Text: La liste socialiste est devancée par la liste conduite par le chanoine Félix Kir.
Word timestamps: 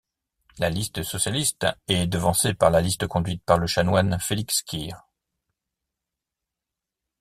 La 0.57 0.67
liste 0.71 1.03
socialiste 1.03 1.67
est 1.87 2.07
devancée 2.07 2.55
par 2.55 2.71
la 2.71 2.81
liste 2.81 3.05
conduite 3.05 3.43
par 3.45 3.59
le 3.59 3.67
chanoine 3.67 4.17
Félix 4.19 4.63
Kir. 4.63 5.03